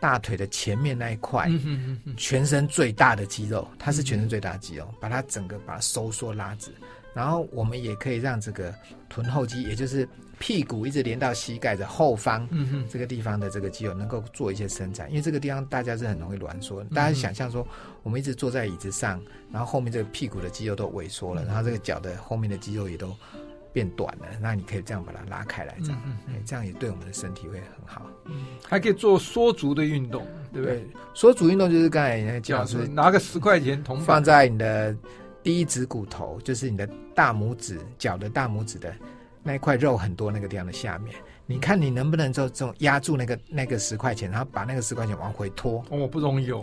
[0.00, 6.70] 大腿的前面那一块，嗯哼哼哼，全身最大的肌肉，它是全身最大的肌肉，把它整个把它收缩拉直。
[7.14, 8.72] 然后我们也可以让这个
[9.08, 12.46] 臀后肌，也就是屁股一直连到膝盖的后方，
[12.88, 15.10] 这个地方的这个肌肉能够做一些伸展。
[15.10, 17.66] 因为这个地方大家是很容易挛缩，大家想象说，
[18.04, 19.20] 我们一直坐在椅子上，
[19.50, 23.16] 然后后面这个屁股的肌肉都萎缩了，然后这个脚的后面的肌肉也都
[23.72, 24.26] 变短了。
[24.40, 26.02] 那你可以这样把它拉开来，这样，
[26.44, 28.06] 这样也对我们的身体会很好。
[28.66, 30.86] 还可以做缩足的运动，对不对？
[31.14, 34.96] 缩足运动就是刚才那讲是拿个十块钱铜放在你的。
[35.40, 38.92] 第一指骨头就是你的大拇指，脚的大拇指的
[39.42, 41.14] 那一块肉很多那个地方的下面，
[41.46, 45.82] 你看你能不能就这种压住那个那个十块钱，然后把那个十块钱往回拖？
[45.88, 46.62] 哦，不容易哦。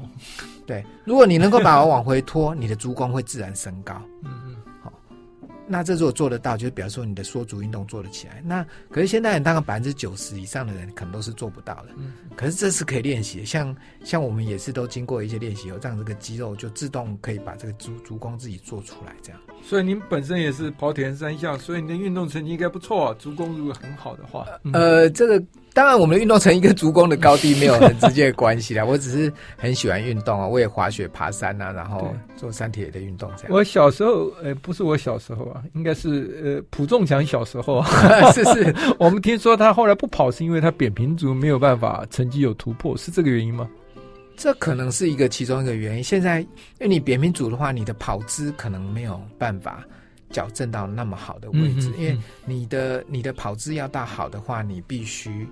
[0.68, 4.00] 对，如果你能够把我往回拖，你的足弓会自然升高。
[4.24, 4.56] 嗯嗯。
[5.68, 8.42] 那这如果做得到，就表示说你的缩足运动做得起来。
[8.46, 11.88] 那可是现在大概百分之九十以上的人可能都是做不到的。
[11.98, 19.42] 嗯，可是这是可以练习的，像像我们也是都经过一些练习以后，让这个肌肉就自动可以把这个足足弓自己做出来，这样。
[19.64, 23.16] 所以您本身也是跑铁人三项，所以你的运动成绩应该不错啊。
[23.18, 25.44] 足弓如果很好的话，嗯、呃，这个。
[25.74, 28.86] 当然，我们的运动成绩跟足弓的高低没有很直接的关系啦。
[28.88, 33.52] 我只是很喜欢运动啊，我也滑雪、爬山啊，然后做山铁的运动这样。
[33.52, 37.84] 我小时候，呃，不是我小时候啊，应该是呃，蒲仲强小时候。
[38.34, 43.70] 是 是， 我们听说他后来不跑，是因为他扁平足没有办法成绩有突破，是这个原因吗？
[44.38, 46.04] 这可能是一个其中一个原因。
[46.04, 46.48] 现在，因
[46.82, 49.84] 为你扁平足的话，你的跑姿可能没有办法
[50.30, 55.48] 矫正到那么好的位置，因为你的你的跑姿要到好的话，你必须。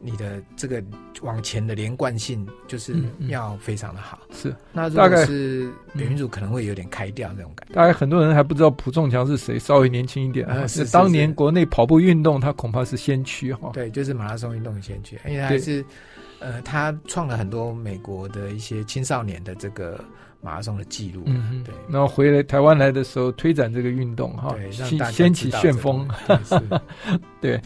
[0.00, 0.82] 你的这个
[1.22, 2.94] 往前的连贯性就是
[3.28, 4.54] 要非常的好，是。
[4.72, 7.74] 那如果是扁平足可能会有点开掉那种感觉。
[7.74, 10.66] 大概很多人还不知道蒲仲强是谁，稍微年轻一点啊。
[10.68, 13.70] 是当年国内跑步运动，他恐怕是先驱哈。
[13.72, 15.84] 对，就是马拉松运动的先驱，因为他还是
[16.38, 19.98] 呃，他创了很多美国的一些青少年的这个
[20.40, 21.24] 马拉松的记录。
[21.26, 21.74] 嗯，对。
[21.88, 24.70] 然后回来台湾来的时候，推展这个运动哈，对，
[25.10, 26.08] 掀起旋风。
[27.40, 27.60] 对，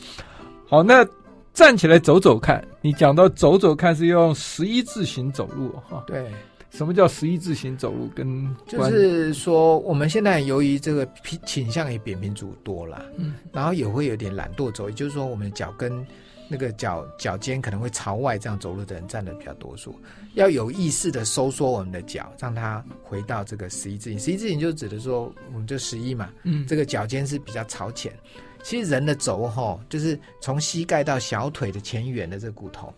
[0.67, 1.07] 好那。
[1.53, 6.03] 站起来走走看，你讲到走走看是用十一字形走路哈？
[6.07, 6.27] 对，
[6.71, 8.09] 什么叫十一字形走路？
[8.15, 16.05] 跟就是说，我们现在由于这个偏倾向于扁平足多了，嗯，然后也会有点懒惰走，也就是说，我们的脚跟
[16.49, 19.95] 那个脚脚尖可能会朝外这样走路的人占的比较多数，
[20.35, 24.19] 要有意识的收缩我们的脚，让它回到这个十一字形。
[24.19, 28.11] 十一字形就指的说，我们就十一嘛，嗯，这个脚尖是比较朝前。
[28.63, 32.93] 其实人的轴哈，就是从膝盖到小腿的前缘的这个骨头，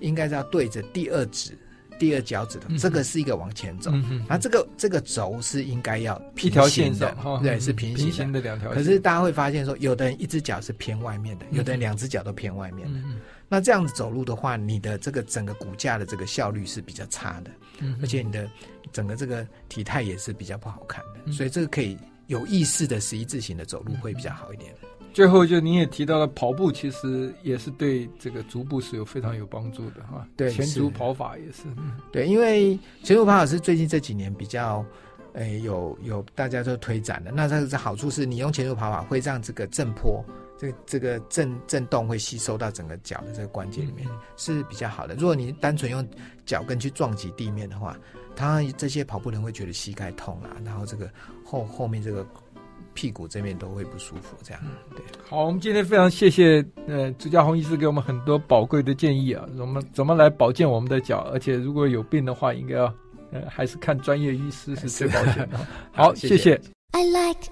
[0.00, 1.56] 应该是要对着第二指、
[1.98, 3.90] 第二脚趾头，嗯、这个是一个往前走。
[3.92, 8.70] 嗯、哼然后这个这个轴是应该要平行的，对，是平行的，平行的两条。
[8.72, 12.98] 可是大家会发现说，有的人一只脚是偏外面的，有的人两只脚都偏外面的。
[12.98, 18.50] 嗯、那这样子走路的话，你的这个整个骨架的这个效率是比较差的，嗯、而且你的
[18.92, 21.20] 整个这个体态也是比较不好看的。
[21.26, 21.96] 嗯、所以这个可以
[22.26, 24.74] 有意识的十一字形的走路会比较好一点。
[25.14, 30.26] 最后，就您也提到了跑步，其实也是对这个足部是有非常有帮助的哈。
[30.36, 31.62] 对，前足跑法也是。
[31.76, 34.84] 嗯、对，因为前足跑法是最近这几年比较，
[35.34, 37.30] 诶，有有大家都推展的。
[37.30, 40.22] 那它的好处是你用前足跑法会让这个震坡，
[40.58, 45.14] 这个这个震震动会吸收到整个脚的这个关节里面，嗯、是比较好的。
[45.14, 46.04] 如果你单纯用
[46.44, 47.96] 脚跟去撞击地面的话，
[48.34, 51.08] 他这些跑步人会觉得膝盖痛啊，然后这个
[51.44, 52.26] 后后面这个。
[52.94, 54.62] 屁股这边都会不舒服，这样。
[54.90, 62.84] 对，好，我们今天非常谢谢呃朱家红医师给我们很多宝贵的建议啊，怎么怎么来保健我们的脚，而且如果有病的话，应该要
[63.32, 65.60] 呃还是看专业医师是最保险的。
[65.92, 66.36] 好，谢谢。
[66.36, 66.60] 谢谢。
[66.92, 67.50] I like